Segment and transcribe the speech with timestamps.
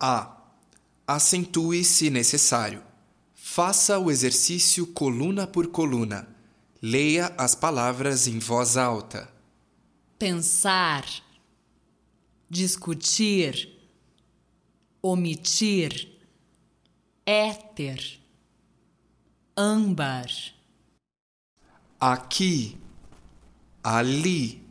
[0.00, 0.36] A.
[1.06, 2.82] Acentue se necessário.
[3.34, 6.28] Faça o exercício coluna por coluna.
[6.80, 9.32] Leia as palavras em voz alta.
[10.18, 11.04] pensar,
[12.50, 13.78] discutir,
[15.00, 16.08] omitir,
[17.24, 18.20] éter,
[19.56, 20.28] âmbar,
[22.00, 22.78] Aqui,
[23.82, 24.62] ali,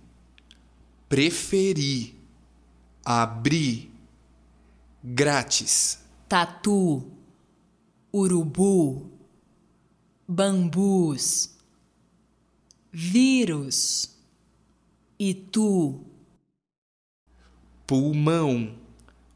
[1.09, 2.15] preferir,
[3.03, 3.91] abrir,
[5.13, 7.09] grátis, tatu,
[8.13, 9.09] urubu,
[10.27, 11.55] bambus,
[12.91, 14.09] vírus,
[15.17, 16.03] itu,
[17.85, 18.77] pulmão,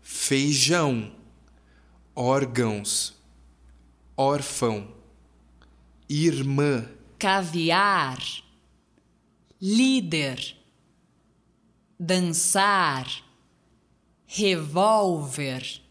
[0.02, 1.16] feijão,
[2.14, 3.16] órgãos,
[4.18, 4.94] órfão,
[6.10, 6.86] irmã,
[7.18, 8.20] caviar,
[9.62, 10.58] líder,
[11.98, 13.31] dançar,
[14.34, 15.84] revólver,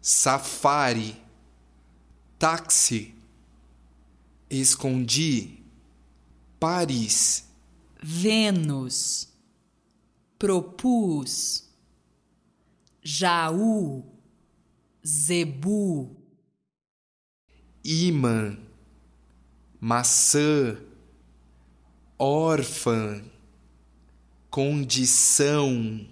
[0.00, 1.14] safari,
[2.38, 3.14] táxi,
[4.48, 5.62] escondi,
[6.58, 7.46] Paris,
[8.02, 9.28] Vênus,
[10.38, 11.68] propus,
[13.02, 14.06] Jaú,
[15.06, 16.16] zebu,
[17.84, 18.58] imã,
[19.78, 20.80] maçã,
[22.18, 23.22] órfã,
[24.48, 26.08] condição,